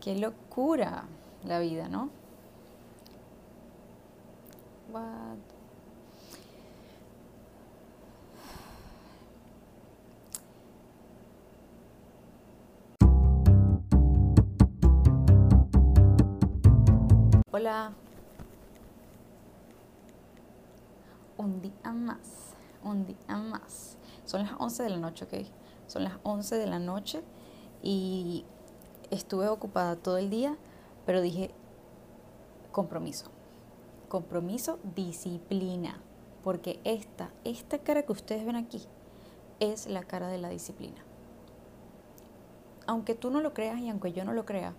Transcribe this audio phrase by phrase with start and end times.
[0.00, 1.04] Qué locura
[1.44, 2.08] la vida, ¿no?
[17.52, 17.92] Hola.
[21.36, 23.98] Un día más, un día más.
[24.24, 25.46] Son las 11 de la noche, ¿ok?
[25.86, 27.22] Son las 11 de la noche
[27.82, 28.46] y
[29.10, 30.56] estuve ocupada todo el día,
[31.06, 31.50] pero dije,
[32.72, 33.26] compromiso.
[34.08, 36.00] Compromiso, disciplina.
[36.42, 38.82] Porque esta, esta cara que ustedes ven aquí
[39.60, 41.04] es la cara de la disciplina.
[42.86, 44.74] Aunque tú no lo creas y aunque yo no lo crea,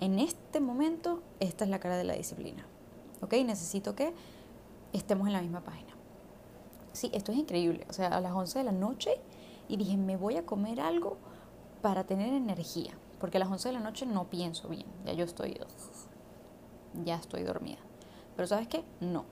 [0.00, 2.66] en este momento esta es la cara de la disciplina.
[3.22, 3.34] ¿Ok?
[3.44, 4.12] Necesito que
[4.92, 5.90] estemos en la misma página.
[6.92, 7.86] Sí, esto es increíble.
[7.88, 9.20] O sea, a las 11 de la noche
[9.68, 11.16] y dije, me voy a comer algo
[11.82, 12.92] para tener energía.
[13.20, 14.86] Porque a las 11 de la noche no pienso bien.
[15.04, 15.60] Ya yo estoy,
[17.04, 17.78] ya estoy dormida.
[18.34, 18.82] Pero ¿sabes qué?
[19.00, 19.26] No.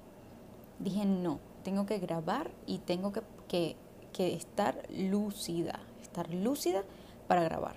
[0.79, 3.12] Dije, no, tengo que grabar y tengo
[3.49, 3.77] que,
[4.19, 5.81] estar lúcida.
[6.03, 6.83] Estar lúcida
[7.27, 7.77] para grabar.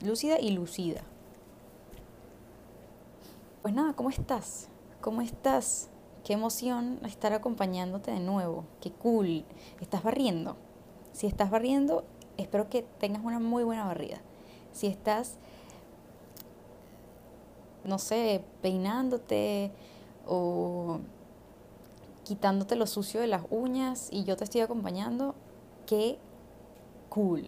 [0.00, 1.02] Lúcida y lucida.
[3.62, 4.68] Pues nada, ¿cómo estás?
[5.00, 5.90] ¿Cómo estás?
[6.24, 8.64] Qué emoción estar acompañándote de nuevo.
[8.80, 9.44] Qué cool.
[9.80, 10.56] ¿Estás barriendo?
[11.12, 12.04] Si estás barriendo,
[12.36, 14.20] espero que tengas una muy buena barrida.
[14.76, 15.36] Si estás,
[17.82, 19.72] no sé, peinándote
[20.26, 21.00] o
[22.24, 25.34] quitándote lo sucio de las uñas y yo te estoy acompañando,
[25.86, 26.18] qué
[27.08, 27.46] cool.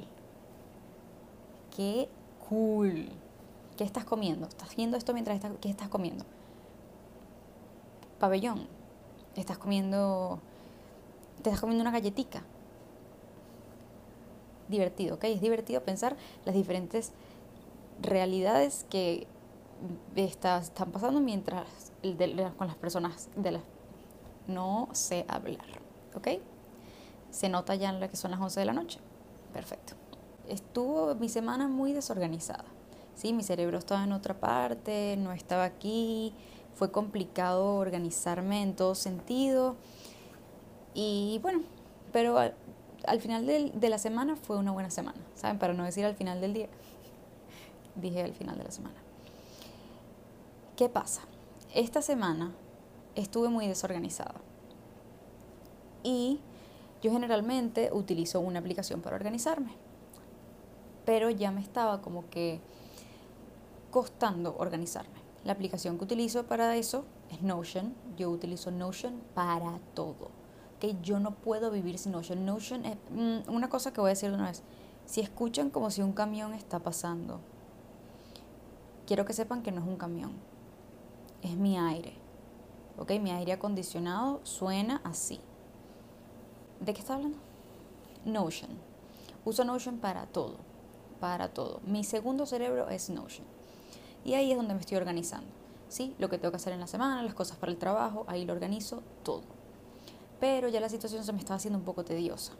[1.76, 2.08] Qué
[2.48, 3.10] cool.
[3.76, 4.48] ¿Qué estás comiendo?
[4.48, 6.24] ¿Estás viendo esto mientras estás, qué estás comiendo?
[8.18, 8.66] Pabellón.
[9.36, 10.40] Estás comiendo,
[11.42, 12.42] te estás comiendo una galletica.
[14.68, 15.24] Divertido, ¿ok?
[15.24, 17.12] Es divertido pensar las diferentes
[18.02, 19.26] realidades que
[20.16, 21.92] están pasando mientras
[22.56, 23.62] con las personas de las
[24.46, 25.66] no sé hablar,
[26.14, 26.28] ¿ok?
[27.30, 28.98] Se nota ya en la que son las 11 de la noche.
[29.52, 29.94] Perfecto.
[30.48, 32.64] Estuvo mi semana muy desorganizada
[33.18, 33.32] ¿sí?
[33.32, 36.32] Mi cerebro estaba en otra parte, no estaba aquí,
[36.74, 39.74] fue complicado organizarme en todo sentido.
[40.94, 41.62] Y bueno,
[42.12, 42.38] pero
[43.04, 45.58] al, final de la semana fue una buena semana, ¿saben?
[45.58, 46.68] Para no decir al final del día,
[47.96, 48.96] dije al final de la semana.
[50.76, 51.22] ¿Qué pasa?
[51.74, 52.52] Esta semana
[53.14, 54.40] estuve muy desorganizada.
[56.02, 56.40] Y
[57.02, 59.72] yo generalmente utilizo una aplicación para organizarme.
[61.04, 62.60] Pero ya me estaba como que
[63.90, 65.18] costando organizarme.
[65.44, 67.94] La aplicación que utilizo para eso es Notion.
[68.16, 70.30] Yo utilizo Notion para todo.
[70.80, 72.44] Que yo no puedo vivir sin Notion.
[72.44, 74.62] Notion es mm, una cosa que voy a decir de una vez.
[75.06, 77.40] Si escuchan como si un camión está pasando,
[79.06, 80.32] quiero que sepan que no es un camión.
[81.42, 82.14] Es mi aire.
[82.98, 83.12] ¿Ok?
[83.20, 85.40] Mi aire acondicionado suena así.
[86.80, 87.38] ¿De qué está hablando?
[88.24, 88.70] Notion.
[89.44, 90.56] Uso Notion para todo.
[91.20, 91.80] Para todo.
[91.84, 93.46] Mi segundo cerebro es Notion.
[94.24, 95.58] Y ahí es donde me estoy organizando.
[95.88, 96.14] ¿sí?
[96.18, 98.52] Lo que tengo que hacer en la semana, las cosas para el trabajo, ahí lo
[98.52, 99.42] organizo todo.
[100.40, 102.52] Pero ya la situación se me estaba haciendo un poco tediosa.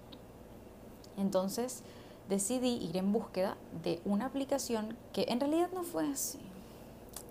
[1.16, 1.82] Entonces
[2.28, 6.38] decidí ir en búsqueda de una aplicación que en realidad no fue así.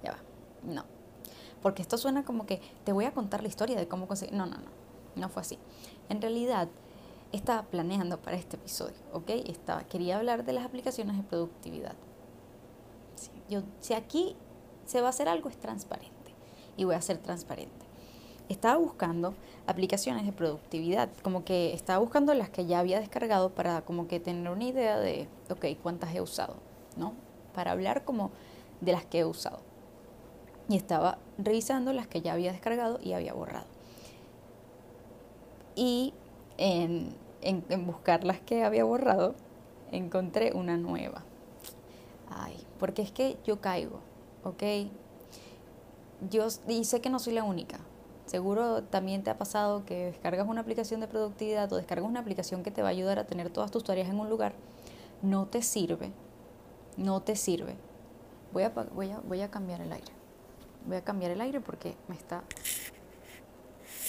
[0.03, 0.19] Ya va,
[0.63, 0.85] no.
[1.62, 4.35] Porque esto suena como que te voy a contar la historia de cómo conseguir.
[4.35, 4.78] No, no, no.
[5.16, 5.58] No fue así.
[6.09, 6.68] En realidad
[7.31, 9.29] estaba planeando para este episodio, ¿ok?
[9.47, 11.96] Estaba, quería hablar de las aplicaciones de productividad.
[13.50, 14.35] Yo, si aquí
[14.85, 16.34] se va a hacer algo es transparente
[16.78, 17.87] y voy a ser transparente.
[18.50, 19.34] Estaba buscando
[19.66, 24.19] aplicaciones de productividad, como que estaba buscando las que ya había descargado para como que
[24.19, 26.56] tener una idea de, ok, cuántas he usado,
[26.96, 27.13] ¿no?
[27.53, 28.31] Para hablar como
[28.80, 29.59] de las que he usado.
[30.69, 33.68] Y estaba revisando las que ya había descargado y había borrado.
[35.75, 36.14] Y
[36.58, 37.16] en,
[37.85, 39.35] buscar las que había borrado,
[39.91, 41.24] encontré una nueva.
[42.29, 44.00] Ay, porque es que yo caigo,
[44.44, 44.64] ¿ok?
[46.29, 47.79] Yo y sé que no soy la única.
[48.28, 52.62] Seguro también te ha pasado que descargas una aplicación de productividad o descargas una aplicación
[52.62, 54.53] que te va a ayudar a tener todas tus tareas en un lugar.
[55.22, 56.12] No te sirve.
[56.97, 57.76] No te sirve.
[58.53, 58.72] Voy a,
[59.50, 60.12] cambiar el aire.
[60.85, 62.44] Voy a cambiar el aire porque me está,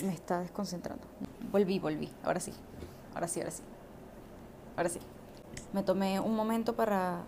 [0.04, 1.04] me está desconcentrando.
[1.50, 2.10] Volví, volví.
[2.22, 2.52] Ahora sí.
[3.14, 3.62] Ahora sí, ahora sí.
[4.76, 5.00] Ahora sí.
[5.72, 7.24] Me tomé un momento para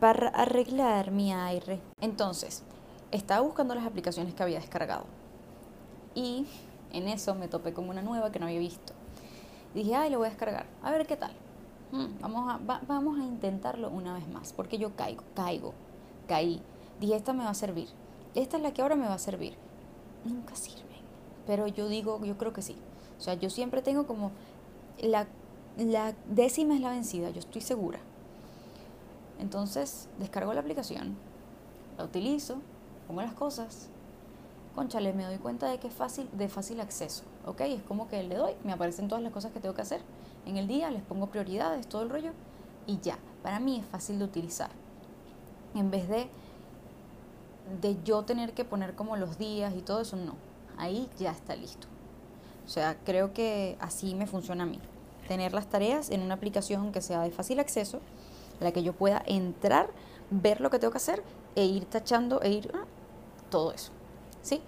[0.00, 1.80] para arreglar mi aire.
[2.00, 2.62] Entonces,
[3.10, 5.04] estaba buscando las aplicaciones que había descargado.
[6.16, 6.46] Y
[6.92, 8.94] en eso me topé con una nueva que no había visto.
[9.74, 10.66] dije, ay, lo voy a descargar.
[10.82, 11.32] A ver qué tal.
[11.92, 14.54] Hmm, vamos, a, vamos a intentarlo una vez más.
[14.54, 15.74] Porque yo caigo, caigo.
[16.26, 16.62] caí.
[16.98, 17.88] Dije, esta me va a servir.
[18.34, 19.54] Esta es la que ahora me va a servir.
[20.24, 20.86] Nunca sirven.
[21.46, 22.76] Pero yo digo, yo creo que sí.
[23.18, 24.32] O sea, yo siempre tengo como
[24.98, 25.26] la,
[25.76, 27.98] la décima es la vencida, yo estoy segura.
[29.38, 31.14] Entonces, descargo la aplicación,
[31.98, 32.56] la utilizo,
[33.06, 33.90] pongo las cosas.
[34.76, 37.24] Conchale, me doy cuenta de que es fácil, de fácil acceso.
[37.46, 37.62] ¿Ok?
[37.62, 40.02] Es como que le doy, me aparecen todas las cosas que tengo que hacer
[40.44, 42.32] en el día, les pongo prioridades, todo el rollo,
[42.86, 43.16] y ya.
[43.42, 44.68] Para mí es fácil de utilizar.
[45.74, 46.28] En vez de,
[47.80, 50.34] de yo tener que poner como los días y todo eso, no.
[50.76, 51.88] Ahí ya está listo.
[52.66, 54.78] O sea, creo que así me funciona a mí.
[55.26, 58.00] Tener las tareas en una aplicación que sea de fácil acceso,
[58.60, 59.88] la que yo pueda entrar,
[60.30, 61.22] ver lo que tengo que hacer
[61.54, 62.84] e ir tachando e ir ah,
[63.48, 63.95] todo eso.
[64.46, 64.60] ¿Sí?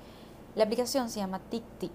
[0.56, 1.92] La aplicación se llama TikTik.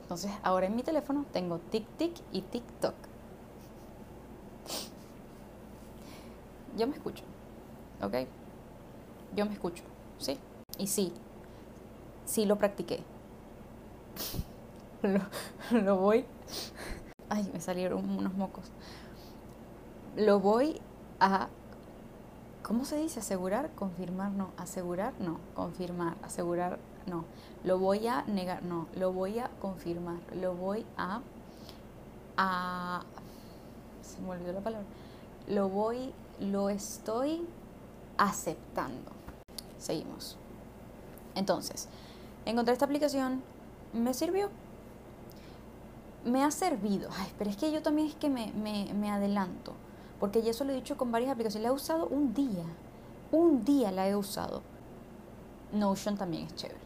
[0.00, 2.94] Entonces, ahora en mi teléfono tengo TikTik y TikTok.
[6.78, 7.22] Yo me escucho.
[8.00, 8.14] ¿Ok?
[9.36, 9.84] Yo me escucho.
[10.16, 10.38] ¿Sí?
[10.78, 11.12] Y sí.
[12.24, 13.02] Sí lo practiqué.
[15.02, 15.20] lo,
[15.82, 16.24] lo voy.
[17.28, 18.72] Ay, me salieron unos mocos.
[20.16, 20.80] Lo voy
[21.20, 21.50] a
[22.62, 23.20] ¿Cómo se dice?
[23.20, 24.50] Asegurar, confirmar, no.
[24.56, 25.38] Asegurar, no.
[25.54, 27.24] Confirmar, asegurar, no.
[27.64, 28.86] Lo voy a negar, no.
[28.94, 30.20] Lo voy a confirmar.
[30.34, 31.20] Lo voy a...
[32.36, 33.02] a
[34.02, 34.86] se me olvidó la palabra.
[35.48, 37.46] Lo voy, lo estoy
[38.18, 39.10] aceptando.
[39.78, 40.36] Seguimos.
[41.34, 41.88] Entonces,
[42.44, 43.42] encontré esta aplicación,
[43.92, 44.50] me sirvió.
[46.24, 47.08] Me ha servido.
[47.18, 49.72] Ay, pero es que yo también es que me, me, me adelanto.
[50.20, 51.62] Porque ya eso lo he dicho con varias aplicaciones.
[51.64, 52.64] La he usado un día.
[53.32, 54.62] Un día la he usado.
[55.72, 56.78] Notion también es chévere.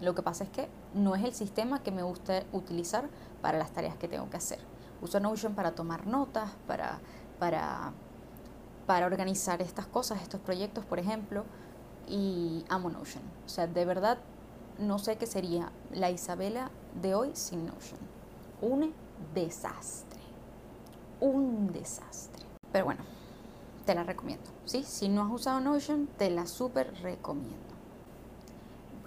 [0.00, 3.08] Lo que pasa es que no es el sistema que me gusta utilizar
[3.40, 4.58] para las tareas que tengo que hacer.
[5.00, 7.00] Uso Notion para tomar notas, para,
[7.38, 7.92] para,
[8.86, 11.44] para organizar estas cosas, estos proyectos, por ejemplo.
[12.08, 13.22] Y amo Notion.
[13.46, 14.18] O sea, de verdad
[14.78, 16.70] no sé qué sería la Isabela
[17.00, 18.00] de hoy sin Notion.
[18.62, 18.92] Un
[19.34, 20.20] desastre.
[21.20, 22.49] Un desastre.
[22.72, 23.02] Pero bueno,
[23.86, 24.44] te la recomiendo.
[24.64, 24.84] ¿sí?
[24.84, 27.56] Si no has usado Notion, te la súper recomiendo.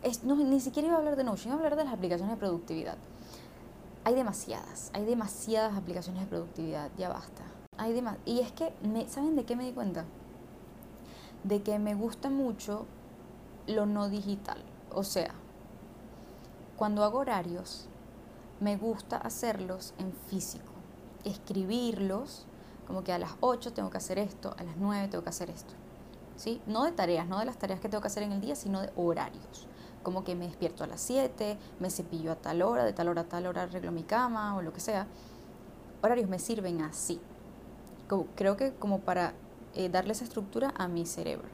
[0.01, 2.36] Es, no, ni siquiera iba a hablar de Notion, iba a hablar de las aplicaciones
[2.36, 2.98] de productividad.
[4.04, 7.44] Hay demasiadas, hay demasiadas aplicaciones de productividad, ya basta.
[7.77, 10.06] Hay y es que, me, ¿saben de qué me di cuenta?
[11.44, 12.86] De que me gusta mucho
[13.65, 14.62] lo no digital.
[14.92, 15.33] O sea,
[16.75, 17.88] cuando hago horarios,
[18.60, 20.74] me gusta hacerlos en físico,
[21.24, 22.45] escribirlos
[22.88, 25.50] como que a las 8 tengo que hacer esto, a las 9 tengo que hacer
[25.50, 25.74] esto.
[26.35, 26.62] ¿Sí?
[26.65, 28.81] No de tareas, no de las tareas que tengo que hacer en el día, sino
[28.81, 29.68] de horarios.
[30.01, 33.21] Como que me despierto a las 7, me cepillo a tal hora, de tal hora
[33.21, 35.07] a tal hora arreglo mi cama o lo que sea.
[36.01, 37.21] Horarios me sirven así.
[38.35, 39.33] creo que como para
[39.75, 41.47] eh, darle esa estructura a mi cerebro.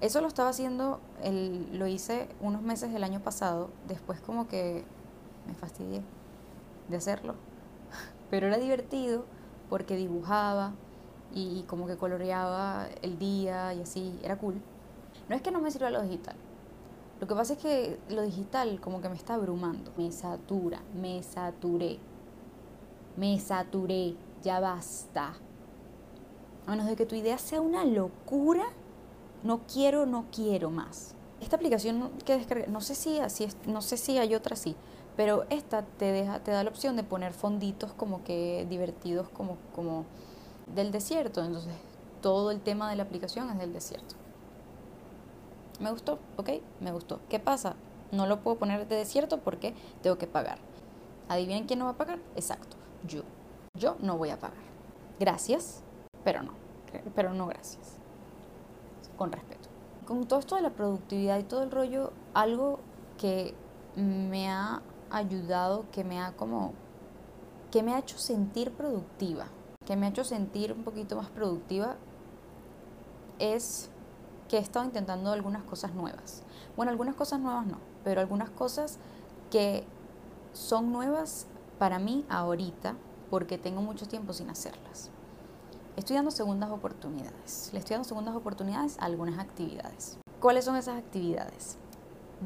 [0.00, 4.84] Eso lo estaba haciendo, el, lo hice unos meses del año pasado, después como que
[5.46, 6.02] me fastidié
[6.88, 7.34] de hacerlo.
[8.30, 9.24] Pero era divertido
[9.70, 10.74] porque dibujaba
[11.32, 14.60] y como que coloreaba el día y así, era cool.
[15.28, 16.34] No es que no me sirva lo digital.
[17.20, 21.22] Lo que pasa es que lo digital como que me está abrumando, me satura, me
[21.22, 21.98] saturé.
[23.16, 25.34] Me saturé, ya basta.
[26.66, 28.64] A menos de que tu idea sea una locura,
[29.44, 31.14] no quiero, no quiero más.
[31.40, 34.74] Esta aplicación que descargué, no sé si así no sé si hay otra así,
[35.20, 40.06] pero esta te, da la opción de poner fonditos como que divertidos como, como
[40.74, 41.44] del desierto.
[41.44, 41.74] Entonces,
[42.22, 44.14] todo el tema de la aplicación es del desierto.
[45.78, 46.48] Me gustó, ¿ok?
[46.80, 47.20] Me gustó.
[47.28, 47.76] ¿Qué pasa?
[48.12, 50.56] No lo puedo poner de desierto porque tengo que pagar.
[51.28, 52.18] ¿Adivinen quién no va a pagar?
[52.34, 53.20] Exacto, yo.
[53.74, 54.64] Yo no voy a pagar.
[55.18, 55.82] Gracias,
[56.24, 56.54] pero no.
[57.14, 57.98] Pero no gracias.
[59.18, 59.68] Con respeto.
[60.06, 62.80] Con todo esto de la productividad y todo el rollo, algo
[63.18, 63.54] que
[63.96, 66.72] me ha ayudado, que me ha como,
[67.70, 69.46] que me ha hecho sentir productiva,
[69.84, 71.96] que me ha hecho sentir un poquito más productiva,
[73.38, 73.90] es
[74.48, 76.42] que he estado intentando algunas cosas nuevas.
[76.76, 78.98] Bueno, algunas cosas nuevas no, pero algunas cosas
[79.50, 79.84] que
[80.52, 81.46] son nuevas
[81.78, 82.94] para mí ahorita,
[83.30, 85.10] porque tengo mucho tiempo sin hacerlas.
[85.96, 87.70] Estoy dando segundas oportunidades.
[87.72, 90.18] Le estoy dando segundas oportunidades a algunas actividades.
[90.40, 91.78] ¿Cuáles son esas actividades?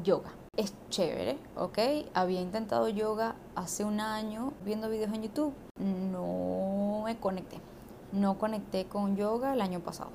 [0.03, 1.79] Yoga es chévere, ¿ok?
[2.13, 5.53] Había intentado yoga hace un año viendo videos en YouTube.
[5.79, 7.59] No me conecté.
[8.11, 10.11] No conecté con yoga el año pasado.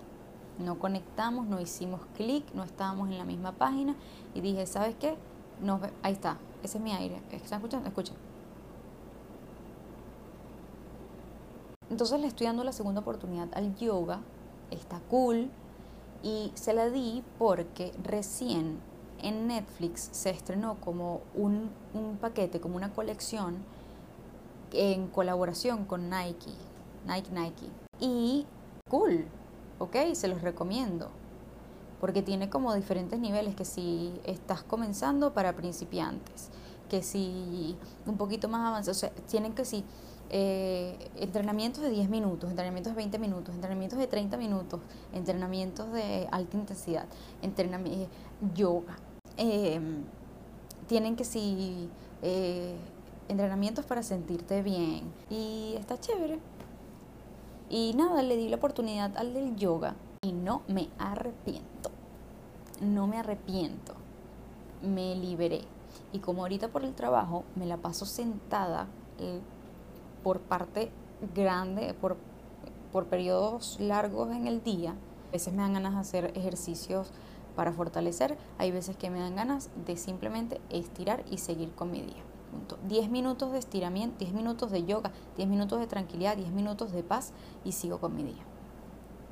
[0.58, 3.96] No conectamos, no hicimos clic, no estábamos en la misma página
[4.34, 5.16] y dije, ¿sabes qué?
[6.02, 7.22] Ahí está, ese es mi aire.
[7.30, 7.88] ¿Están escuchando?
[7.88, 8.16] Escuchen.
[11.90, 14.20] Entonces le estoy dando la segunda oportunidad al yoga.
[14.70, 15.50] Está cool.
[16.22, 18.78] Y se la di porque recién
[19.22, 23.58] en Netflix se estrenó como un, un paquete, como una colección
[24.72, 26.52] en colaboración con Nike,
[27.06, 27.66] Nike Nike.
[27.98, 28.46] Y
[28.88, 29.26] cool,
[29.78, 31.10] ok, se los recomiendo.
[32.00, 36.48] Porque tiene como diferentes niveles, que si estás comenzando para principiantes,
[36.88, 39.84] que si un poquito más avanzado, o sea, tienen que si
[40.30, 44.80] eh, entrenamientos de 10 minutos, entrenamientos de 20 minutos, entrenamientos de 30 minutos,
[45.12, 47.06] entrenamientos de alta intensidad,
[47.42, 48.08] entrenamiento,
[48.54, 48.96] yoga.
[49.42, 50.04] Em,
[50.86, 51.88] tienen que si
[52.20, 52.76] eh,
[53.26, 56.38] entrenamientos para sentirte bien y está chévere.
[57.70, 61.90] Y nada, le di la oportunidad al del yoga y no me arrepiento.
[62.82, 63.94] No me arrepiento.
[64.82, 65.62] Me liberé.
[66.12, 69.40] Y como ahorita por el trabajo me la paso sentada eh,
[70.22, 70.90] por parte
[71.34, 72.18] grande, por,
[72.92, 77.10] por periodos largos en el día, a veces me dan ganas de hacer ejercicios
[77.60, 82.00] para fortalecer, hay veces que me dan ganas de simplemente estirar y seguir con mi
[82.00, 82.22] día.
[82.88, 87.02] 10 minutos de estiramiento, 10 minutos de yoga, 10 minutos de tranquilidad, 10 minutos de
[87.02, 88.42] paz y sigo con mi día.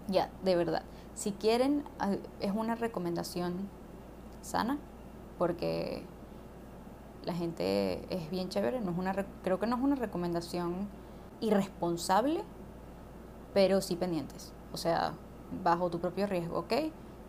[0.08, 0.82] Ya, de verdad.
[1.14, 3.66] Si quieren, ah, es una recomendación
[4.42, 4.76] sana
[5.38, 6.02] porque
[7.24, 10.86] la gente es bien chévere, no es una, creo que no es una recomendación
[11.40, 12.44] irresponsable,
[13.54, 14.52] pero sí pendientes.
[14.74, 15.14] O sea,
[15.64, 16.74] bajo tu propio riesgo, ¿ok?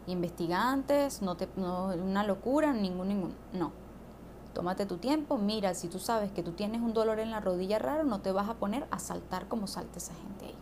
[0.10, 3.72] Investiga antes, no te, no, una locura, ningún, ningún, no
[4.54, 7.78] Tómate tu tiempo, mira, si tú sabes que tú tienes un dolor en la rodilla
[7.78, 10.56] raro, no te vas a poner a saltar como salta esa gente ahí.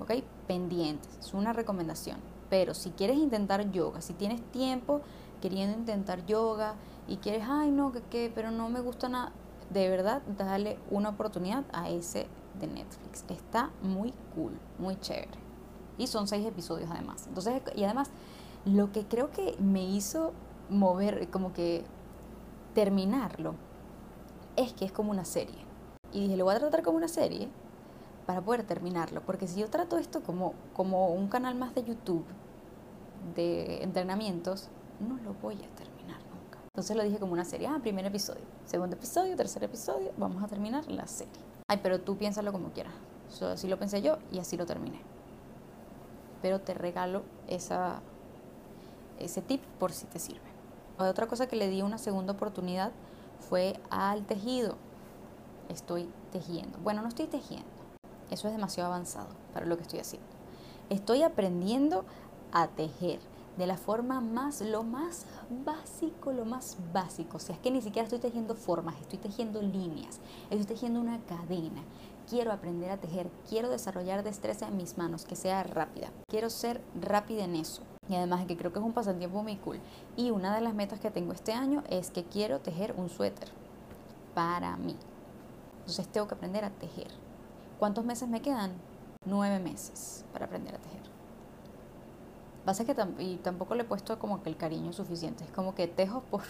[0.00, 0.24] ¿Ok?
[0.46, 2.18] Pendientes, es una recomendación.
[2.50, 5.00] Pero si quieres intentar yoga, si tienes tiempo
[5.40, 6.74] queriendo intentar yoga
[7.06, 9.32] y quieres, ay no, que qué, pero no me gusta nada,
[9.70, 12.26] de verdad, dale una oportunidad a ese
[12.60, 13.24] de Netflix.
[13.28, 15.43] Está muy cool, muy chévere.
[15.98, 17.26] Y son seis episodios además.
[17.28, 18.10] Entonces, y además,
[18.64, 20.32] lo que creo que me hizo
[20.68, 21.84] mover, como que
[22.74, 23.54] terminarlo
[24.56, 25.64] es que es como una serie.
[26.12, 27.48] Y dije, lo voy a tratar como una serie
[28.26, 29.20] para poder terminarlo.
[29.22, 32.24] Porque si yo trato esto como, como un canal más de YouTube,
[33.34, 34.68] de entrenamientos,
[35.00, 36.58] no lo voy a terminar nunca.
[36.74, 37.66] Entonces lo dije como una serie.
[37.68, 41.42] Ah, primer episodio, segundo episodio, tercer episodio, vamos a terminar la serie.
[41.68, 42.94] Ay, pero tú piénsalo como quieras.
[43.42, 45.00] así lo pensé yo y así lo terminé.
[46.44, 48.02] Pero te regalo esa,
[49.18, 50.42] ese tip por si te sirve.
[50.98, 52.92] Otra cosa que le di una segunda oportunidad
[53.48, 54.76] fue al tejido.
[55.70, 56.76] Estoy tejiendo.
[56.80, 57.66] Bueno, no estoy tejiendo.
[58.30, 60.28] Eso es demasiado avanzado para lo que estoy haciendo.
[60.90, 62.04] Estoy aprendiendo
[62.52, 63.20] a tejer
[63.56, 65.24] de la forma más, lo más
[65.64, 67.38] básico, lo más básico.
[67.38, 70.20] O sea, es que ni siquiera estoy tejiendo formas, estoy tejiendo líneas,
[70.50, 71.82] estoy tejiendo una cadena.
[72.28, 76.10] Quiero aprender a tejer, quiero desarrollar destreza en mis manos, que sea rápida.
[76.26, 77.82] Quiero ser rápida en eso.
[78.08, 79.78] Y además que creo que es un pasatiempo muy cool.
[80.16, 83.48] Y una de las metas que tengo este año es que quiero tejer un suéter
[84.34, 84.96] para mí.
[85.80, 87.08] Entonces tengo que aprender a tejer.
[87.78, 88.72] ¿Cuántos meses me quedan?
[89.26, 91.02] Nueve meses para aprender a tejer.
[92.64, 95.44] Pasa que y tampoco le he puesto como que el cariño suficiente.
[95.44, 96.42] Es como que tejo por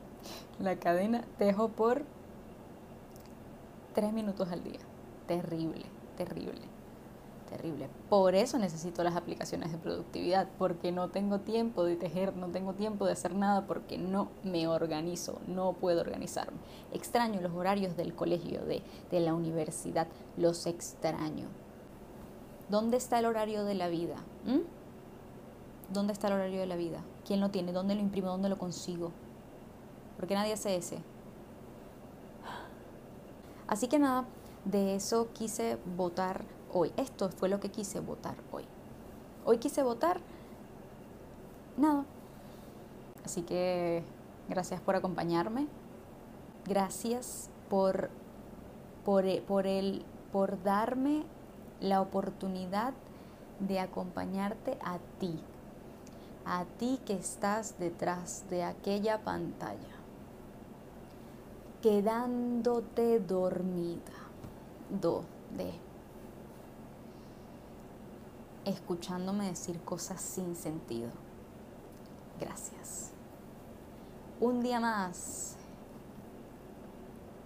[0.58, 2.02] la cadena, tejo por
[3.94, 4.80] tres minutos al día.
[5.26, 5.84] Terrible,
[6.16, 6.74] terrible
[7.54, 7.88] terrible.
[8.08, 12.74] Por eso necesito las aplicaciones de productividad, porque no tengo tiempo de tejer, no tengo
[12.74, 16.58] tiempo de hacer nada, porque no me organizo, no puedo organizarme.
[16.92, 21.48] Extraño los horarios del colegio, de, de la universidad, los extraño.
[22.68, 24.16] ¿Dónde está el horario de la vida?
[24.44, 25.92] ¿Mm?
[25.92, 27.04] ¿Dónde está el horario de la vida?
[27.26, 27.72] ¿Quién lo tiene?
[27.72, 28.28] ¿Dónde lo imprimo?
[28.28, 29.12] ¿Dónde lo consigo?
[30.16, 30.98] Porque nadie hace ese.
[33.66, 34.24] Así que nada,
[34.64, 36.92] de eso quise votar hoy.
[36.96, 38.64] Esto fue lo que quise votar hoy.
[39.44, 40.20] Hoy quise votar
[41.76, 42.04] nada.
[43.24, 44.02] Así que
[44.48, 45.66] gracias por acompañarme.
[46.66, 48.10] Gracias por,
[49.04, 51.24] por, por, el, por darme
[51.80, 52.94] la oportunidad
[53.60, 55.38] de acompañarte a ti.
[56.46, 59.94] A ti que estás detrás de aquella pantalla.
[61.82, 64.23] Quedándote dormida.
[65.00, 65.24] Do,
[65.56, 65.72] de
[68.64, 71.10] escuchándome decir cosas sin sentido.
[72.40, 73.10] Gracias.
[74.40, 75.56] Un día más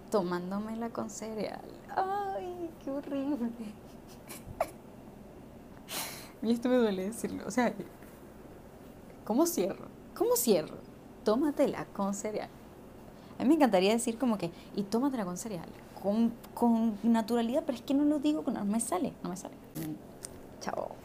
[0.09, 1.61] tomándomela con cereal.
[1.95, 3.51] ¡Ay, qué horrible!
[6.41, 7.43] Y esto me duele decirlo.
[7.45, 7.73] O sea,
[9.25, 9.87] ¿cómo cierro?
[10.15, 10.77] ¿Cómo cierro?
[11.25, 12.49] Tómatela con cereal.
[13.37, 15.67] A mí me encantaría decir como que, y tómatela con cereal,
[16.01, 19.55] con, con naturalidad, pero es que no lo digo, no me sale, no me sale.
[20.61, 20.98] Chao.